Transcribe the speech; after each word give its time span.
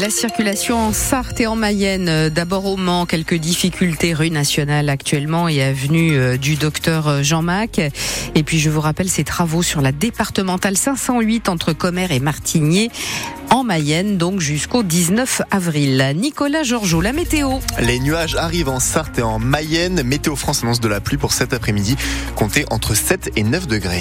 La 0.00 0.08
circulation 0.08 0.78
en 0.78 0.92
Sarthe 0.94 1.42
et 1.42 1.46
en 1.46 1.56
Mayenne, 1.56 2.30
d'abord 2.30 2.64
au 2.64 2.78
Mans, 2.78 3.04
quelques 3.04 3.34
difficultés 3.34 4.14
rue 4.14 4.30
nationale 4.30 4.88
actuellement 4.88 5.46
et 5.46 5.62
avenue 5.62 6.16
euh, 6.16 6.38
du 6.38 6.54
docteur 6.54 7.22
Jean 7.22 7.42
Mac. 7.42 7.78
Et 8.34 8.42
puis 8.42 8.58
je 8.58 8.70
vous 8.70 8.80
rappelle 8.80 9.10
ces 9.10 9.24
travaux 9.24 9.62
sur 9.62 9.82
la 9.82 9.92
départementale 9.92 10.78
508 10.78 11.50
entre 11.50 11.74
Commères 11.74 12.12
et 12.12 12.18
Martigny 12.18 12.90
en 13.50 13.62
Mayenne, 13.62 14.16
donc 14.16 14.40
jusqu'au 14.40 14.82
19 14.82 15.42
avril. 15.50 16.14
Nicolas 16.16 16.62
Georgeot, 16.62 17.02
la 17.02 17.12
météo. 17.12 17.58
Les 17.78 18.00
nuages 18.00 18.36
arrivent 18.36 18.70
en 18.70 18.80
Sarthe 18.80 19.18
et 19.18 19.22
en 19.22 19.38
Mayenne. 19.38 20.02
Météo 20.02 20.34
France 20.34 20.62
annonce 20.62 20.80
de 20.80 20.88
la 20.88 21.00
pluie 21.00 21.18
pour 21.18 21.34
cet 21.34 21.52
après-midi, 21.52 21.96
comptez 22.36 22.64
entre 22.70 22.94
7 22.94 23.32
et 23.36 23.42
9 23.42 23.66
degrés. 23.66 24.00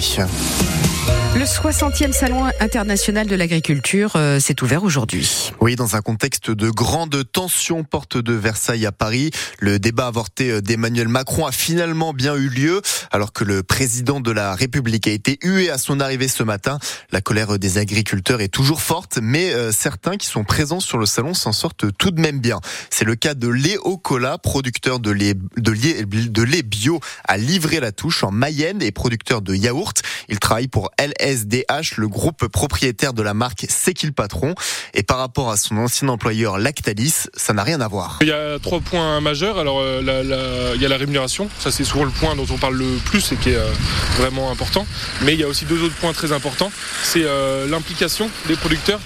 Le 1.36 1.46
60e 1.46 2.12
Salon 2.12 2.46
international 2.60 3.28
de 3.28 3.36
l'agriculture 3.36 4.14
euh, 4.16 4.40
s'est 4.40 4.64
ouvert 4.64 4.84
aujourd'hui. 4.84 5.52
Oui, 5.62 5.76
dans 5.76 5.96
un 5.96 6.02
contexte 6.02 6.50
de 6.50 6.72
grande 6.72 7.24
tension, 7.32 7.84
porte 7.84 8.18
de 8.18 8.34
Versailles 8.34 8.88
à 8.88 8.92
Paris, 8.92 9.30
le 9.60 9.78
débat 9.78 10.08
avorté 10.08 10.50
euh, 10.50 10.62
d'Emmanuel 10.62 11.08
Macron 11.08 11.46
a 11.46 11.52
finalement 11.52 12.14
bien 12.14 12.36
eu 12.36 12.50
lieu, 12.50 12.82
alors 13.12 13.32
que 13.32 13.44
le 13.44 13.62
président 13.62 14.22
de 14.22 14.32
la 14.32 14.56
République 14.56 15.08
a 15.08 15.12
été 15.12 15.38
hué 15.44 15.70
à 15.70 15.78
son 15.78 16.00
arrivée 16.00 16.28
ce 16.28 16.42
matin. 16.42 16.80
La 17.12 17.22
colère 17.22 17.60
des 17.60 17.78
agriculteurs 17.78 18.42
est 18.42 18.48
toujours 18.48 18.82
forte, 18.82 19.20
mais 19.22 19.54
euh, 19.54 19.72
certains 19.72 20.18
qui 20.18 20.26
sont 20.26 20.44
présents 20.44 20.80
sur 20.80 20.98
le 20.98 21.06
salon 21.06 21.36
s'en 21.36 21.52
sortent 21.52 21.96
tout 21.96 22.10
de 22.10 22.20
même 22.20 22.40
bien. 22.40 22.60
C'est 22.90 23.06
le 23.06 23.16
cas 23.16 23.36
de 23.36 23.48
Léo 23.48 23.98
Cola, 23.98 24.40
producteur 24.40 25.00
de 25.00 25.12
lait, 25.12 26.64
bio 26.64 27.00
à 27.28 27.38
livrer 27.38 27.80
la 27.80 27.92
touche 27.92 28.24
en 28.24 28.32
Mayenne 28.32 28.82
et 28.82 28.92
producteur 28.92 29.44
de 29.44 29.54
yaourt. 29.54 30.02
Il 30.28 30.40
travaille 30.40 30.68
pour 30.68 30.90
LR 30.98 31.19
SDH, 31.20 31.98
le 31.98 32.08
groupe 32.08 32.48
propriétaire 32.48 33.14
de 33.14 33.22
la 33.22 33.34
marque 33.34 33.66
C'est 33.70 33.94
qui 33.94 34.06
le 34.06 34.12
patron 34.12 34.56
Et 34.94 35.04
par 35.04 35.18
rapport 35.18 35.50
à 35.52 35.58
son 35.58 35.78
ancien 35.78 36.08
employeur 36.08 36.58
Lactalis, 36.58 37.28
ça 37.36 37.54
n'a 37.54 37.64
rien 37.64 37.82
à 37.82 37.88
voir. 37.88 38.20
Il 38.22 38.28
y 38.28 38.32
a 38.32 38.60
trois 38.60 38.80
points 38.80 39.20
majeurs. 39.22 39.60
Alors, 39.60 39.80
euh, 39.82 40.74
il 40.76 40.82
y 40.82 40.86
a 40.86 40.90
la 40.90 40.98
rémunération. 40.98 41.50
Ça, 41.60 41.72
c'est 41.72 41.84
souvent 41.84 42.06
le 42.06 42.12
point 42.12 42.36
dont 42.36 42.46
on 42.50 42.58
parle 42.58 42.76
le 42.76 42.98
plus 43.06 43.32
et 43.32 43.36
qui 43.36 43.50
est 43.50 43.56
euh, 43.56 43.70
vraiment 44.18 44.52
important. 44.52 44.86
Mais 45.22 45.34
il 45.34 45.40
y 45.40 45.44
a 45.44 45.48
aussi 45.48 45.66
deux 45.66 45.84
autres 45.84 45.96
points 45.96 46.14
très 46.14 46.32
importants. 46.32 46.72
C'est 47.04 47.24
euh, 47.24 47.68
l'implication 47.68 48.30
des 48.48 48.56
producteurs 48.56 49.00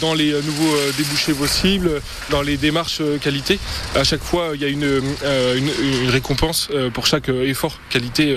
dans 0.00 0.14
les 0.14 0.32
nouveaux 0.42 0.76
débouchés 0.96 1.34
possibles, 1.34 2.00
dans 2.30 2.42
les 2.42 2.56
démarches 2.56 3.02
qualité. 3.20 3.58
À 3.96 4.04
chaque 4.04 4.22
fois, 4.22 4.50
il 4.54 4.60
y 4.60 4.64
a 4.64 4.68
une, 4.68 4.84
une 4.84 6.10
récompense 6.10 6.68
pour 6.94 7.08
chaque 7.08 7.28
effort 7.28 7.80
qualité 7.90 8.36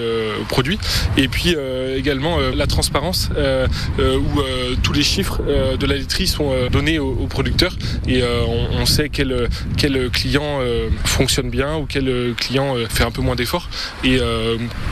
produit. 0.49 0.79
Et 1.15 1.27
puis 1.27 1.55
également 1.95 2.39
la 2.39 2.65
transparence 2.65 2.84
transparence 2.85 3.29
euh, 3.35 3.67
euh, 3.99 4.19
où 4.19 4.39
euh, 4.39 4.75
tous 4.83 4.93
les 4.93 5.01
chiffres 5.01 5.41
de 5.79 5.85
la 5.87 5.95
laiterie 5.95 6.27
sont 6.27 6.51
donnés 6.71 6.99
aux, 6.99 7.27
producteurs 7.27 7.75
et 8.07 8.21
on, 8.23 8.85
sait 8.85 9.09
quel, 9.09 9.49
quel 9.77 10.09
client 10.09 10.59
fonctionne 11.03 11.49
bien 11.49 11.75
ou 11.75 11.85
quel 11.87 12.33
client 12.37 12.75
fait 12.89 13.03
un 13.03 13.11
peu 13.11 13.21
moins 13.21 13.35
d'efforts. 13.35 13.69
Et 14.03 14.19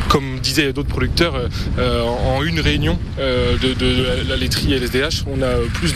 comme 0.09 0.39
disaient 0.39 0.73
d'autres 0.73 0.89
producteurs, 0.89 1.35
en 1.77 2.43
une 2.43 2.59
réunion 2.59 2.97
de, 3.17 4.27
la 4.27 4.35
laiterie 4.35 4.73
LSDH, 4.73 5.25
on 5.27 5.41
a 5.41 5.55
plus 5.73 5.93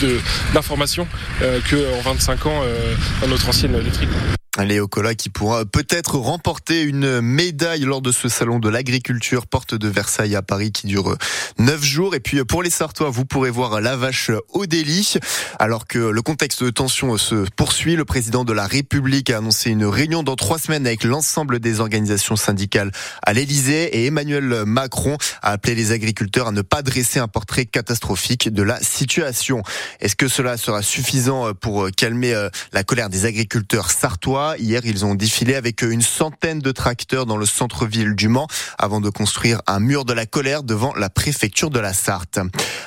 d'informations 0.54 1.08
qu'en 1.42 2.12
25 2.12 2.46
ans 2.46 2.62
dans 3.22 3.28
notre 3.28 3.50
ancienne 3.50 3.78
laiterie. 3.78 4.08
Léo 4.66 4.88
Cola 4.88 5.14
qui 5.16 5.30
pourra 5.30 5.66
peut-être 5.66 6.18
remporter 6.18 6.82
une 6.82 7.22
médaille 7.22 7.82
lors 7.82 8.02
de 8.02 8.12
ce 8.12 8.30
salon 8.30 8.60
de 8.60 8.70
l'agriculture 8.70 9.46
porte 9.48 9.76
de 9.76 9.88
Versailles 9.88 10.36
à 10.36 10.42
Paris 10.42 10.72
qui 10.72 10.88
dure 10.88 11.16
neuf 11.60 11.84
jours. 11.84 12.16
Et 12.16 12.20
puis 12.20 12.44
pour 12.44 12.64
les 12.64 12.70
Sartois, 12.70 13.10
vous 13.10 13.26
pourrez 13.26 13.50
voir 13.50 13.82
la 13.82 13.96
vache 13.96 14.32
au 14.50 14.66
délit. 14.66 15.16
Alors 15.60 15.86
que 15.86 16.00
le 16.00 16.22
contexte 16.22 16.64
de 16.64 16.70
tension 16.70 17.18
se 17.18 17.46
poursuit, 17.56 17.96
le 17.96 18.06
président 18.06 18.46
de 18.46 18.54
la 18.54 18.66
République 18.66 19.30
a 19.30 19.38
annoncé 19.38 19.70
une 19.70 19.86
réunion 19.86 20.24
dans 20.24 20.36
trois 20.36 20.60
semaines 20.60 20.88
avec 20.88 21.04
l'ensemble 21.04 21.60
des 21.60 21.80
organisations 21.80 22.36
syndicales 22.36 22.92
à 23.22 23.34
l'Elysée 23.34 23.98
et 23.98 24.06
Emmanuel 24.08 24.64
Macron 24.66 25.18
a 25.42 25.52
appelé 25.52 25.76
les 25.76 25.92
agriculteurs 25.92 26.48
à 26.48 26.52
ne 26.52 26.62
pas 26.62 26.82
dresser 26.82 27.20
un 27.20 27.28
portrait 27.28 27.66
catastrophique 27.66 28.50
de 28.50 28.64
la 28.64 28.82
situation. 28.82 29.62
Est-ce 30.00 30.16
que 30.16 30.28
cela 30.28 30.58
sera 30.58 30.82
suffisant 30.82 31.54
pour 31.54 31.90
calmer 31.96 32.34
la 32.74 32.84
colère 32.84 33.10
des 33.10 33.26
agriculteurs 33.26 33.92
sartois? 33.92 34.47
Hier, 34.56 34.82
ils 34.86 35.06
ont 35.06 35.16
défilé 35.16 35.56
avec 35.56 35.82
une 35.82 36.02
centaine 36.02 36.60
de 36.60 36.72
tracteurs 36.72 37.26
dans 37.26 37.38
le 37.38 37.46
centre-ville 37.46 38.16
du 38.16 38.28
Mans 38.28 38.48
avant 38.78 39.02
de 39.02 39.10
construire 39.10 39.62
un 39.68 39.80
mur 39.80 40.06
de 40.06 40.14
la 40.14 40.26
colère 40.26 40.64
devant 40.64 40.94
la 40.96 41.10
préfecture 41.10 41.70
de 41.70 41.80
la 41.80 41.94
Sarthe. 41.94 42.40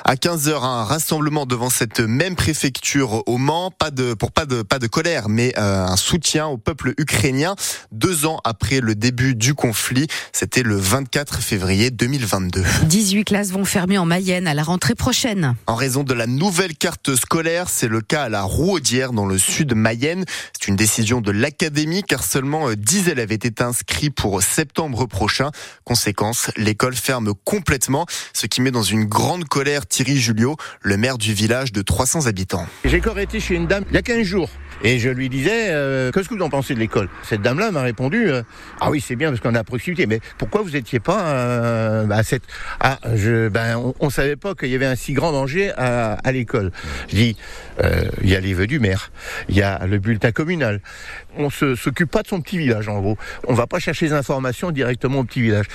À 0.05 0.15
15h, 0.15 0.63
un 0.63 0.83
rassemblement 0.83 1.45
devant 1.45 1.69
cette 1.69 1.99
même 1.99 2.35
préfecture 2.35 3.23
au 3.27 3.37
Mans, 3.37 3.71
pas 3.71 3.91
de, 3.91 4.13
pour 4.13 4.31
pas 4.31 4.45
de, 4.45 4.61
pas 4.61 4.79
de 4.79 4.87
colère, 4.87 5.29
mais 5.29 5.53
euh, 5.57 5.85
un 5.85 5.97
soutien 5.97 6.47
au 6.47 6.57
peuple 6.57 6.93
ukrainien 6.97 7.55
deux 7.91 8.25
ans 8.25 8.39
après 8.43 8.79
le 8.79 8.95
début 8.95 9.35
du 9.35 9.53
conflit. 9.53 10.07
C'était 10.31 10.63
le 10.63 10.75
24 10.75 11.41
février 11.41 11.91
2022. 11.91 12.63
18 12.83 13.25
classes 13.25 13.51
vont 13.51 13.65
fermer 13.65 13.97
en 13.97 14.05
Mayenne 14.05 14.47
à 14.47 14.53
la 14.53 14.63
rentrée 14.63 14.95
prochaine. 14.95 15.55
En 15.67 15.75
raison 15.75 16.03
de 16.03 16.13
la 16.13 16.27
nouvelle 16.27 16.75
carte 16.75 17.15
scolaire, 17.15 17.69
c'est 17.69 17.87
le 17.87 18.01
cas 18.01 18.23
à 18.23 18.29
la 18.29 18.43
Rouaudière 18.43 19.13
dans 19.13 19.25
le 19.25 19.37
sud 19.37 19.73
Mayenne. 19.75 20.25
C'est 20.53 20.67
une 20.67 20.75
décision 20.75 21.21
de 21.21 21.31
l'académie 21.51 22.03
car 22.03 22.23
seulement 22.23 22.71
10 22.71 23.07
euh, 23.07 23.11
élèves 23.11 23.31
étaient 23.31 23.61
inscrits 23.61 24.09
pour 24.09 24.41
septembre 24.41 25.05
prochain. 25.05 25.51
Conséquence, 25.83 26.49
l'école 26.55 26.95
ferme 26.95 27.33
complètement, 27.43 28.05
ce 28.33 28.47
qui 28.47 28.61
met 28.61 28.71
dans 28.71 28.83
une 28.83 29.03
grande 29.03 29.45
colère 29.45 29.85
Thierry 29.85 30.17
Julio, 30.17 30.55
le 30.81 30.95
maire 30.95 31.17
du 31.17 31.33
village 31.33 31.73
de 31.73 31.81
300 31.81 32.27
habitants. 32.27 32.65
J'ai 32.85 32.99
encore 32.99 33.19
été 33.19 33.39
chez 33.39 33.55
une 33.55 33.67
dame 33.67 33.83
il 33.89 33.95
y 33.95 33.97
a 33.97 34.01
15 34.01 34.23
jours. 34.23 34.49
Et 34.83 34.97
je 34.97 35.09
lui 35.09 35.29
disais, 35.29 35.67
euh, 35.69 36.11
qu'est-ce 36.11 36.27
que 36.27 36.33
vous 36.33 36.41
en 36.41 36.49
pensez 36.49 36.73
de 36.73 36.79
l'école? 36.79 37.07
Cette 37.21 37.41
dame-là 37.41 37.69
m'a 37.69 37.83
répondu, 37.83 38.31
euh, 38.31 38.41
ah 38.79 38.89
oui, 38.89 38.99
c'est 38.99 39.15
bien 39.15 39.29
parce 39.29 39.39
qu'on 39.39 39.53
est 39.53 39.59
à 39.59 39.63
proximité, 39.63 40.07
mais 40.07 40.19
pourquoi 40.39 40.61
vous 40.61 40.71
n'étiez 40.71 40.99
pas 40.99 41.21
euh, 41.21 42.09
à 42.09 42.23
cette... 42.23 42.43
Ah, 42.79 42.97
ben, 43.05 43.93
on, 43.99 44.05
ne 44.07 44.11
savait 44.11 44.37
pas 44.37 44.55
qu'il 44.55 44.69
y 44.69 44.75
avait 44.75 44.87
un 44.87 44.95
si 44.95 45.13
grand 45.13 45.31
danger 45.33 45.71
à, 45.77 46.13
à 46.13 46.31
l'école. 46.31 46.71
Je 47.09 47.15
dis, 47.15 47.37
il 48.23 48.29
y 48.29 48.35
a 48.35 48.39
les 48.39 48.53
vœux 48.53 48.67
du 48.67 48.79
maire, 48.79 49.11
il 49.49 49.55
y 49.55 49.61
a 49.61 49.85
le 49.85 49.99
bulletin 49.99 50.31
communal. 50.31 50.81
On 51.37 51.49
se 51.49 51.75
s'occupe 51.75 52.11
pas 52.11 52.23
de 52.23 52.27
son 52.27 52.41
petit 52.41 52.57
village, 52.57 52.87
en 52.87 52.99
gros. 52.99 53.17
On 53.47 53.53
va 53.53 53.67
pas 53.67 53.79
chercher 53.79 54.07
les 54.07 54.13
informations 54.13 54.71
directement 54.71 55.19
au 55.19 55.23
petit 55.23 55.41
village. 55.41 55.65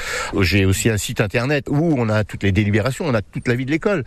J'ai 0.41 0.65
aussi 0.65 0.91
un 0.91 0.99
site 0.99 1.21
internet 1.21 1.67
où 1.69 1.95
on 1.97 2.09
a 2.09 2.25
toutes 2.25 2.43
les 2.43 2.53
délibérations, 2.53 3.07
on 3.07 3.15
a 3.15 3.23
toute 3.23 3.49
la 3.49 3.55
vie 3.55 3.65
de 3.65 3.71
l'école. 3.71 4.05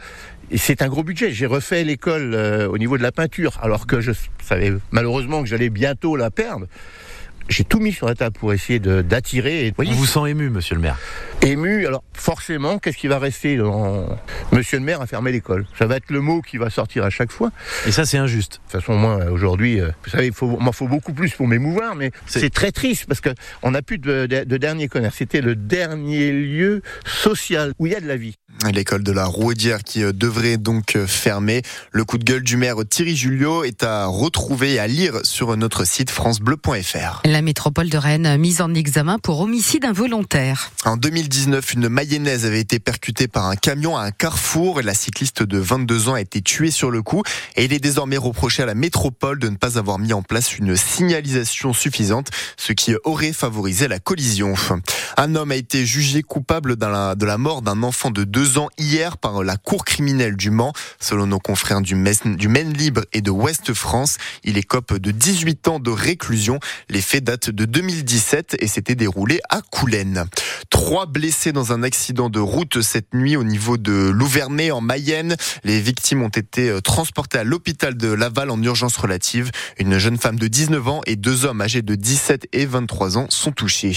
Et 0.52 0.58
c'est 0.58 0.82
un 0.82 0.88
gros 0.88 1.04
budget. 1.04 1.32
J'ai 1.32 1.46
refait 1.46 1.84
l'école 1.84 2.36
au 2.70 2.78
niveau 2.78 2.98
de 2.98 3.04
la 3.04 3.12
peinture, 3.12 3.58
alors 3.62 3.88
que 3.88 4.02
je 4.02 4.12
savais 4.44 4.74
malheureusement 4.92 5.42
que 5.42 5.50
j'allais 5.50 5.70
bientôt 5.70 6.16
la 6.16 6.32
perdre. 6.32 6.68
J'ai 7.50 7.64
tout 7.64 7.80
mis 7.80 7.92
sur 7.92 8.08
la 8.08 8.14
table 8.16 8.38
pour 8.40 8.54
essayer 8.54 8.80
d'attirer. 8.80 9.74
On 9.78 9.84
vous 9.84 10.06
sent 10.06 10.30
ému, 10.30 10.50
monsieur 10.50 10.76
le 10.76 10.82
maire 10.82 10.98
Ému, 11.42 11.88
alors 11.88 12.04
forcément, 12.14 12.78
qu'est-ce 12.78 12.98
qui 12.98 13.08
va 13.08 13.18
rester 13.18 13.60
Monsieur 14.52 14.78
le 14.78 14.84
maire 14.84 15.02
a 15.02 15.08
fermé 15.08 15.32
l'école? 15.32 15.66
Ça 15.78 15.88
va 15.88 15.98
être 15.98 16.12
le 16.12 16.22
mot 16.22 16.42
qui 16.42 16.58
va 16.58 16.70
sortir 16.70 17.04
à 17.04 17.10
chaque 17.10 17.32
fois. 17.32 17.52
Et 17.88 17.92
ça, 17.92 18.06
c'est 18.06 18.18
injuste. 18.18 18.54
De 18.54 18.72
toute 18.72 18.82
façon, 18.82 18.96
moi, 18.96 19.26
aujourd'hui, 19.32 19.82
euh, 19.82 19.90
vous 20.04 20.12
savez, 20.12 20.28
il 20.28 20.48
m'en 20.60 20.72
faut 20.72 20.88
beaucoup 20.88 21.14
plus 21.14 21.34
pour 21.34 21.48
m'émouvoir, 21.48 21.96
mais 21.96 22.12
c'est 22.28 22.54
très 22.54 22.72
triste 22.72 23.06
parce 23.08 23.22
qu'on 23.22 23.72
n'a 23.72 23.82
plus 23.82 23.98
de, 23.98 24.28
de 24.28 24.58
dernier 24.58 24.88
commerce. 24.88 25.16
C'était 25.18 25.42
le 25.42 25.56
dernier 25.56 26.32
lieu 26.32 26.82
social 27.04 27.74
où 27.80 27.88
il 27.88 27.94
y 27.94 27.96
a 27.96 28.00
de 28.02 28.08
la 28.08 28.18
vie. 28.18 28.36
L'école 28.68 29.04
de 29.04 29.14
la 29.14 29.26
Rouedière 29.26 29.84
qui 29.84 30.04
euh, 30.04 30.12
devrait 30.12 30.58
donc 30.58 30.98
euh, 30.98 31.08
fermer. 31.08 31.62
Le 31.92 32.04
coup 32.04 32.18
de 32.18 32.26
gueule 32.26 32.44
du 32.44 32.58
maire 32.58 32.76
Thierry 32.88 33.16
Julio 33.16 33.64
est 33.64 33.84
à 33.84 34.06
retrouver 34.06 34.74
et 34.74 34.80
à 34.80 34.88
lire 34.88 35.22
sur 35.24 35.56
notre 35.56 35.86
site 35.86 36.10
francebleu.fr. 36.10 37.22
La 37.24 37.42
métropole 37.42 37.90
de 37.90 37.98
Rennes 37.98 38.38
mise 38.38 38.62
en 38.62 38.74
examen 38.74 39.18
pour 39.18 39.40
homicide 39.40 39.86
involontaire. 39.86 40.72
En 40.84 40.98
2019, 40.98 41.74
une 41.74 41.88
mayonnaise 41.88 42.46
avait 42.46 42.60
été 42.60 42.80
percutée 42.80 43.30
par 43.30 43.46
un 43.46 43.56
camion 43.56 43.98
à 43.98 44.04
un 44.04 44.12
carrefour 44.12 44.82
et 44.82 44.84
la 44.84 44.94
cycliste 44.94 45.42
de 45.42 45.58
22 45.58 46.10
ans 46.10 46.16
a 46.16 46.22
été 46.22 46.42
tuée 46.42 46.72
sur 46.72 46.92
le 46.92 47.02
coup 47.02 47.24
et 47.56 47.64
il 47.64 47.72
est 47.72 47.80
désormais 47.80 48.18
reproché 48.18 48.64
à 48.64 48.66
la 48.66 48.76
métropole 48.76 49.40
de 49.40 49.48
ne 49.48 49.56
pas 49.56 49.78
avoir 49.78 50.00
mis 50.00 50.12
en 50.12 50.22
place 50.22 50.58
une 50.58 50.76
signalisation 50.76 51.72
suffisante, 51.72 52.28
ce 52.58 52.74
qui 52.74 52.94
aurait 53.06 53.34
favorisé 53.34 53.88
la 53.88 54.00
collision. 54.00 54.54
Un 55.16 55.36
homme 55.36 55.52
a 55.52 55.56
été 55.56 55.86
jugé 55.86 56.24
coupable 56.24 56.76
de 56.76 57.26
la 57.26 57.38
mort 57.38 57.62
d'un 57.62 57.84
enfant 57.84 58.12
de 58.12 58.26
deux 58.50 58.58
ans 58.58 58.70
hier 58.78 59.18
par 59.18 59.44
la 59.44 59.58
Cour 59.58 59.86
criminelle 59.86 60.36
du 60.36 60.50
Mans. 60.50 60.74
Selon 61.00 61.28
nos 61.28 61.40
confrères 61.40 61.82
du 61.82 61.96
Maine, 61.96 62.74
Libre 62.74 63.02
et 63.14 63.22
de 63.22 63.30
Ouest 63.30 63.74
France, 63.74 64.18
il 64.44 64.58
écope 64.58 64.98
de 64.98 65.12
18 65.12 65.68
ans 65.68 65.80
de 65.80 65.92
réclusion. 65.92 66.60
Les 66.90 67.02
faits 67.02 67.24
datent 67.24 67.50
de 67.52 67.66
2017 67.66 68.58
et 68.60 68.68
s'étaient 68.68 68.96
déroulés 68.96 69.40
à 69.50 69.62
Coulennes. 69.62 70.26
Trois 70.70 71.06
blessés 71.06 71.52
dans 71.52 71.74
un 71.74 71.84
accident 71.84 72.30
de 72.30 72.40
route 72.40 72.82
cette 72.82 73.14
nuit 73.14 73.36
au 73.36 73.44
niveau 73.44 73.78
de 73.78 74.10
Louvernay 74.10 74.72
en 74.72 74.82
Mayenne. 74.82 75.36
Les 75.64 75.80
victimes 75.80 76.24
ont 76.24 76.30
été 76.30 76.70
euh, 76.70 76.82
transportées 76.82 77.40
à 77.40 77.44
l'hôpital 77.44 77.96
de 77.98 78.08
Laval 78.08 78.50
en 78.50 78.62
urgence 78.64 78.98
relative. 78.98 79.52
Une 79.78 79.98
jeune 79.98 80.18
femme 80.18 80.40
de 80.40 80.48
19 80.48 80.88
ans 80.88 81.02
et 81.06 81.18
deux 81.18 81.46
hommes 81.46 81.62
âgés 81.62 81.82
de 81.82 81.96
17 81.96 82.48
et 82.54 82.66
23 82.66 83.18
ans 83.18 83.28
sont 83.30 83.52
touchés. 83.52 83.94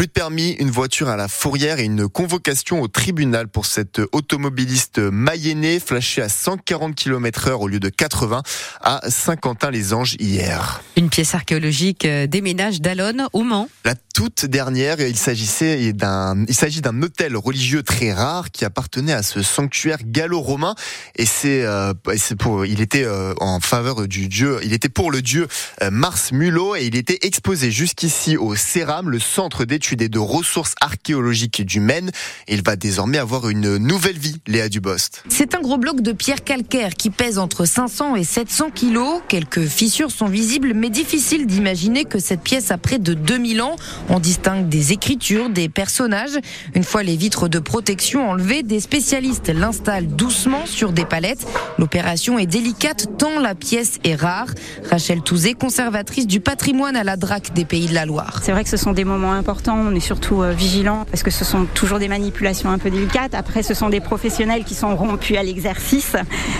Plus 0.00 0.06
de 0.06 0.12
permis, 0.12 0.52
une 0.52 0.70
voiture 0.70 1.10
à 1.10 1.16
la 1.16 1.28
fourrière 1.28 1.78
et 1.78 1.84
une 1.84 2.08
convocation 2.08 2.80
au 2.80 2.88
tribunal 2.88 3.48
pour 3.48 3.66
cette 3.66 4.00
automobiliste 4.12 4.98
mayennais 4.98 5.78
flashée 5.78 6.22
à 6.22 6.30
140 6.30 6.94
km 6.94 7.48
heure 7.48 7.60
au 7.60 7.68
lieu 7.68 7.80
de 7.80 7.90
80 7.90 8.42
à 8.80 9.02
Saint-Quentin-les-Anges 9.10 10.16
hier. 10.18 10.80
Une 10.96 11.10
pièce 11.10 11.34
archéologique 11.34 12.06
euh, 12.06 12.26
déménage 12.26 12.80
d'Alonne 12.80 13.28
au 13.34 13.42
Mans. 13.42 13.68
La 13.84 13.94
toute 14.20 14.44
dernière, 14.44 15.00
il 15.00 15.16
s'agissait 15.16 15.92
d'un, 15.92 16.44
il 16.46 16.54
s'agit 16.54 16.82
d'un 16.82 17.02
hôtel 17.02 17.36
religieux 17.36 17.82
très 17.82 18.12
rare 18.12 18.50
qui 18.50 18.64
appartenait 18.64 19.14
à 19.14 19.22
ce 19.22 19.42
sanctuaire 19.42 19.98
gallo-romain 20.04 20.74
et 21.16 21.24
c'est, 21.24 21.64
euh, 21.64 21.94
c'est 22.16 22.36
pour, 22.36 22.66
il 22.66 22.80
était 22.80 23.04
euh, 23.04 23.32
en 23.40 23.60
faveur 23.60 24.06
du 24.06 24.28
dieu, 24.28 24.58
il 24.62 24.72
était 24.72 24.88
pour 24.88 25.10
le 25.10 25.22
dieu 25.22 25.48
euh, 25.82 25.90
Mars 25.90 26.32
Mulot 26.32 26.76
et 26.76 26.84
il 26.84 26.96
était 26.96 27.18
exposé 27.22 27.70
jusqu'ici 27.70 28.36
au 28.36 28.54
CERAM, 28.54 29.08
le 29.08 29.18
centre 29.18 29.64
d'études 29.64 29.89
et 29.92 30.08
de 30.08 30.18
ressources 30.18 30.74
archéologiques 30.80 31.64
du 31.64 31.80
Maine. 31.80 32.10
Il 32.48 32.62
va 32.62 32.76
désormais 32.76 33.18
avoir 33.18 33.48
une 33.48 33.76
nouvelle 33.78 34.18
vie, 34.18 34.40
Léa 34.46 34.68
Dubost. 34.68 35.24
C'est 35.28 35.54
un 35.54 35.60
gros 35.60 35.78
bloc 35.78 36.00
de 36.00 36.12
pierre 36.12 36.44
calcaire 36.44 36.94
qui 36.94 37.10
pèse 37.10 37.38
entre 37.38 37.64
500 37.64 38.16
et 38.16 38.24
700 38.24 38.70
kilos. 38.70 39.22
Quelques 39.28 39.66
fissures 39.66 40.10
sont 40.10 40.26
visibles, 40.26 40.72
mais 40.74 40.90
difficile 40.90 41.46
d'imaginer 41.46 42.04
que 42.04 42.18
cette 42.18 42.42
pièce 42.42 42.70
a 42.70 42.78
près 42.78 42.98
de 42.98 43.14
2000 43.14 43.62
ans. 43.62 43.76
On 44.08 44.20
distingue 44.20 44.68
des 44.68 44.92
écritures, 44.92 45.50
des 45.50 45.68
personnages. 45.68 46.38
Une 46.74 46.84
fois 46.84 47.02
les 47.02 47.16
vitres 47.16 47.48
de 47.48 47.58
protection 47.58 48.30
enlevées, 48.30 48.62
des 48.62 48.80
spécialistes 48.80 49.48
l'installent 49.48 50.08
doucement 50.08 50.66
sur 50.66 50.92
des 50.92 51.04
palettes. 51.04 51.46
L'opération 51.78 52.38
est 52.38 52.46
délicate 52.46 53.08
tant 53.18 53.40
la 53.40 53.54
pièce 53.54 53.98
est 54.04 54.14
rare. 54.14 54.48
Rachel 54.90 55.22
Touzé, 55.22 55.54
conservatrice 55.54 56.26
du 56.26 56.40
patrimoine 56.40 56.96
à 56.96 57.04
la 57.04 57.16
DRAC 57.16 57.52
des 57.54 57.64
Pays 57.64 57.86
de 57.86 57.94
la 57.94 58.06
Loire. 58.06 58.40
C'est 58.42 58.52
vrai 58.52 58.64
que 58.64 58.70
ce 58.70 58.76
sont 58.76 58.92
des 58.92 59.04
moments 59.04 59.32
importants, 59.32 59.69
on 59.74 59.94
est 59.94 60.00
surtout 60.00 60.42
euh, 60.42 60.52
vigilants 60.52 61.04
parce 61.10 61.22
que 61.22 61.30
ce 61.30 61.44
sont 61.44 61.66
toujours 61.74 61.98
des 61.98 62.08
manipulations 62.08 62.70
un 62.70 62.78
peu 62.78 62.90
délicates. 62.90 63.34
Après, 63.34 63.62
ce 63.62 63.74
sont 63.74 63.88
des 63.88 64.00
professionnels 64.00 64.64
qui 64.64 64.74
sont 64.74 64.94
rompus 64.96 65.36
à 65.36 65.42
l'exercice 65.42 66.16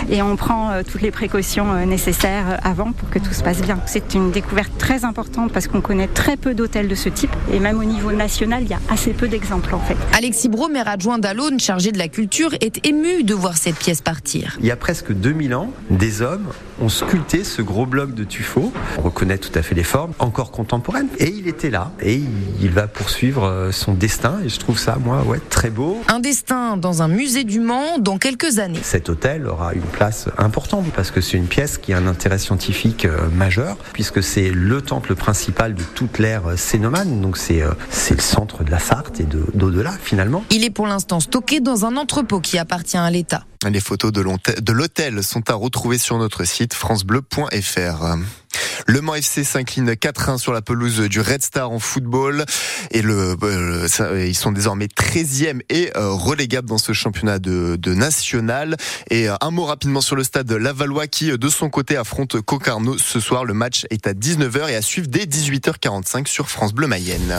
et 0.09 0.21
on 0.21 0.35
prend 0.35 0.71
euh, 0.71 0.81
toutes 0.89 1.01
les 1.01 1.11
précautions 1.11 1.71
euh, 1.73 1.85
nécessaires 1.85 2.59
avant 2.63 2.91
pour 2.91 3.09
que 3.09 3.19
tout 3.19 3.33
se 3.33 3.43
passe 3.43 3.61
bien. 3.61 3.79
C'est 3.85 4.13
une 4.13 4.31
découverte 4.31 4.77
très 4.77 5.05
importante 5.05 5.51
parce 5.51 5.67
qu'on 5.67 5.81
connaît 5.81 6.07
très 6.07 6.37
peu 6.37 6.53
d'hôtels 6.53 6.87
de 6.87 6.95
ce 6.95 7.09
type 7.09 7.35
et 7.51 7.59
même 7.59 7.79
au 7.79 7.83
niveau 7.83 8.11
national, 8.11 8.63
il 8.63 8.69
y 8.69 8.73
a 8.73 8.79
assez 8.89 9.11
peu 9.11 9.27
d'exemples 9.27 9.75
en 9.75 9.79
fait. 9.79 9.97
Alexis 10.17 10.49
Bro, 10.49 10.69
maire 10.69 10.87
adjoint 10.87 11.19
d'Alone, 11.19 11.59
chargé 11.59 11.91
de 11.91 11.97
la 11.97 12.07
culture, 12.07 12.53
est 12.61 12.85
ému 12.85 13.23
de 13.23 13.33
voir 13.33 13.57
cette 13.57 13.77
pièce 13.77 14.01
partir. 14.01 14.57
Il 14.59 14.65
y 14.65 14.71
a 14.71 14.75
presque 14.75 15.11
2000 15.11 15.55
ans, 15.55 15.71
des 15.89 16.21
hommes 16.21 16.47
ont 16.81 16.89
sculpté 16.89 17.43
ce 17.43 17.61
gros 17.61 17.85
bloc 17.85 18.13
de 18.13 18.23
tuffeau. 18.23 18.71
On 18.97 19.01
reconnaît 19.01 19.37
tout 19.37 19.51
à 19.55 19.61
fait 19.61 19.75
les 19.75 19.83
formes, 19.83 20.13
encore 20.19 20.51
contemporaines. 20.51 21.07
Et 21.19 21.29
il 21.29 21.47
était 21.47 21.69
là. 21.69 21.91
Et 22.01 22.21
il 22.61 22.71
va 22.71 22.87
poursuivre 23.01 23.45
euh, 23.45 23.71
son 23.71 23.93
destin. 23.93 24.39
Et 24.45 24.49
je 24.49 24.59
trouve 24.59 24.77
ça, 24.77 24.97
moi, 24.99 25.23
ouais, 25.23 25.39
très 25.49 25.71
beau. 25.71 25.99
Un 26.07 26.19
destin 26.19 26.77
dans 26.77 27.01
un 27.01 27.07
musée 27.07 27.43
du 27.43 27.59
Mans 27.59 27.97
dans 27.97 28.19
quelques 28.19 28.59
années. 28.59 28.79
Cet 28.83 29.09
hôtel 29.09 29.47
aura 29.47 29.73
une 29.73 29.81
place 29.81 30.29
importante 30.37 30.85
parce 30.95 31.09
que 31.09 31.19
c'est 31.19 31.37
une 31.37 31.47
pièce 31.47 31.79
qui 31.79 31.93
a 31.93 31.97
un 31.97 32.05
intérêt 32.05 32.37
scientifique 32.37 33.05
euh, 33.05 33.27
majeur, 33.29 33.77
puisque 33.93 34.21
c'est 34.21 34.51
le 34.51 34.83
temple 34.83 35.15
principal 35.15 35.73
de 35.73 35.83
toute 35.83 36.19
l'ère 36.19 36.47
euh, 36.51 36.57
cénomane. 36.57 37.21
Donc 37.21 37.37
c'est 37.37 37.63
c'est 37.89 38.15
le 38.15 38.21
centre 38.21 38.63
de 38.63 38.69
la 38.69 38.79
Sarthe 38.79 39.19
et 39.19 39.25
d'au-delà, 39.53 39.93
finalement. 40.03 40.43
Il 40.51 40.63
est 40.63 40.69
pour 40.69 40.85
l'instant 40.85 41.19
stocké 41.19 41.59
dans 41.59 41.85
un 41.85 41.97
entrepôt 41.97 42.39
qui 42.39 42.57
appartient 42.57 42.97
à 42.97 43.09
l'État. 43.09 43.45
Les 43.69 43.79
photos 43.79 44.11
de 44.11 44.71
l'hôtel 44.71 45.23
sont 45.23 45.49
à 45.49 45.53
retrouver 45.53 45.97
sur 45.97 46.17
notre 46.17 46.43
site 46.43 46.73
francebleu.fr. 46.73 48.17
Le 48.87 49.01
Mans 49.01 49.15
FC 49.15 49.43
s'incline 49.43 49.91
4-1 49.91 50.37
sur 50.37 50.53
la 50.53 50.61
pelouse 50.61 51.01
du 51.01 51.21
Red 51.21 51.43
Star 51.43 51.71
en 51.71 51.79
football 51.79 52.45
et 52.91 53.01
le, 53.01 53.35
euh, 53.43 54.25
ils 54.25 54.35
sont 54.35 54.51
désormais 54.51 54.87
13e 54.87 55.61
et 55.69 55.91
euh, 55.95 56.09
relégables 56.11 56.67
dans 56.67 56.77
ce 56.77 56.93
championnat 56.93 57.39
de, 57.39 57.75
de 57.75 57.93
national. 57.93 58.77
Et 59.09 59.29
euh, 59.29 59.35
un 59.41 59.51
mot 59.51 59.65
rapidement 59.65 60.01
sur 60.01 60.15
le 60.15 60.23
stade 60.23 60.51
Lavallois 60.51 61.07
qui 61.07 61.37
de 61.37 61.49
son 61.49 61.69
côté 61.69 61.97
affronte 61.97 62.41
Cocarneau 62.41 62.97
ce 62.97 63.19
soir. 63.19 63.45
Le 63.45 63.53
match 63.53 63.85
est 63.89 64.07
à 64.07 64.13
19h 64.13 64.69
et 64.69 64.75
à 64.75 64.81
suivre 64.81 65.07
dès 65.07 65.25
18h45 65.25 66.27
sur 66.27 66.49
France 66.49 66.73
Bleu 66.73 66.87
Mayenne. 66.87 67.35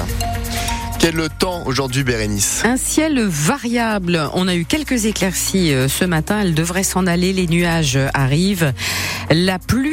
Quel 0.99 1.29
temps 1.41 1.65
aujourd'hui, 1.67 2.05
Bérénice? 2.05 2.63
Un 2.65 2.77
ciel 2.77 3.21
variable. 3.27 4.31
On 4.35 4.47
a 4.47 4.55
eu 4.55 4.65
quelques 4.65 5.07
éclaircies 5.07 5.75
ce 5.89 6.05
matin. 6.05 6.43
Elles 6.43 6.55
devraient 6.55 6.85
s'en 6.85 7.09
aller. 7.09 7.33
Les 7.33 7.49
nuages 7.49 7.99
arrivent. 8.15 8.73
La 9.29 9.59
pluie 9.59 9.91